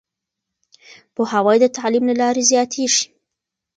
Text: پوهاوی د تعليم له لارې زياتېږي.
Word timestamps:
پوهاوی 1.15 1.57
د 1.61 1.65
تعليم 1.77 2.03
له 2.09 2.15
لارې 2.21 2.43
زياتېږي. 2.51 3.03